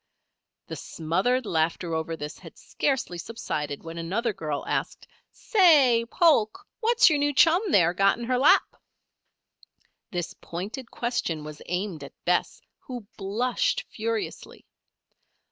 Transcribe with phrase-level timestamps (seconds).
[0.65, 6.65] The smothered laughter over this had scarcely subsided when another girl asked: "Say, Polk!
[6.79, 8.77] what's your new chum, there, got in her lap?"
[10.09, 14.65] This pointed question was aimed at Bess, who blushed furiously.